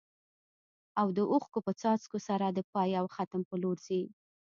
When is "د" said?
1.17-1.19, 2.51-2.59